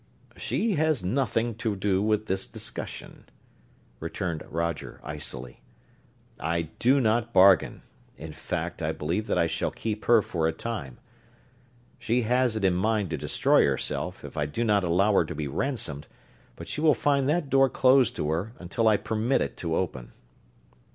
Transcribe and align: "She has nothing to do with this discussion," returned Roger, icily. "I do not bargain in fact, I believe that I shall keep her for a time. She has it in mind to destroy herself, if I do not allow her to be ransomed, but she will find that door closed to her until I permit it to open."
"She 0.35 0.73
has 0.77 1.03
nothing 1.03 1.53
to 1.57 1.75
do 1.75 2.01
with 2.01 2.25
this 2.25 2.47
discussion," 2.47 3.25
returned 3.99 4.41
Roger, 4.49 4.99
icily. 5.03 5.61
"I 6.39 6.69
do 6.79 6.99
not 6.99 7.33
bargain 7.33 7.83
in 8.17 8.33
fact, 8.33 8.81
I 8.81 8.93
believe 8.93 9.27
that 9.27 9.37
I 9.37 9.45
shall 9.45 9.69
keep 9.69 10.05
her 10.05 10.23
for 10.23 10.47
a 10.47 10.51
time. 10.51 10.97
She 11.99 12.23
has 12.23 12.55
it 12.55 12.63
in 12.65 12.73
mind 12.73 13.11
to 13.11 13.17
destroy 13.17 13.63
herself, 13.63 14.25
if 14.25 14.37
I 14.37 14.47
do 14.47 14.63
not 14.63 14.83
allow 14.83 15.13
her 15.13 15.25
to 15.25 15.35
be 15.35 15.47
ransomed, 15.47 16.07
but 16.55 16.67
she 16.67 16.81
will 16.81 16.95
find 16.95 17.29
that 17.29 17.51
door 17.51 17.69
closed 17.69 18.15
to 18.15 18.31
her 18.31 18.53
until 18.57 18.87
I 18.87 18.97
permit 18.97 19.41
it 19.41 19.55
to 19.57 19.75
open." 19.75 20.13